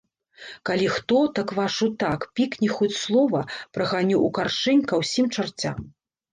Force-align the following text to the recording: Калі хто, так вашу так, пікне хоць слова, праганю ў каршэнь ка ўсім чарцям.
Калі 0.69 0.87
хто, 0.95 1.19
так 1.39 1.53
вашу 1.59 1.89
так, 2.05 2.25
пікне 2.39 2.67
хоць 2.77 2.91
слова, 3.03 3.43
праганю 3.77 4.17
ў 4.25 4.35
каршэнь 4.41 4.85
ка 4.89 4.93
ўсім 5.05 5.33
чарцям. 5.35 5.77